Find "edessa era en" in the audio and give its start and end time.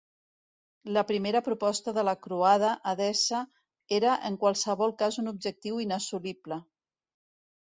2.93-4.39